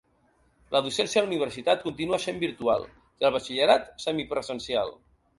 [0.75, 2.87] La docència a la universitat continua essent virtual;
[3.23, 4.91] i al batxillerat, semipresencial.